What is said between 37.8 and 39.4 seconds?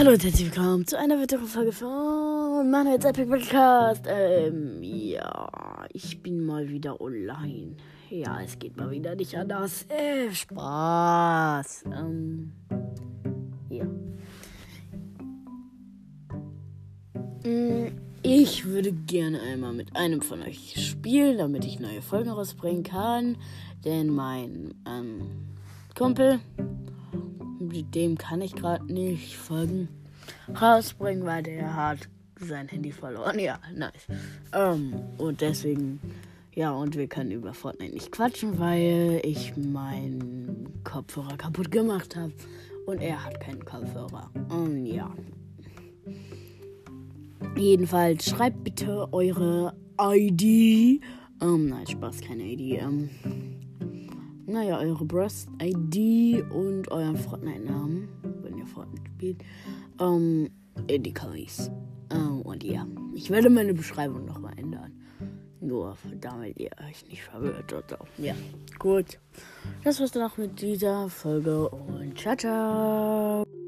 nicht quatschen, weil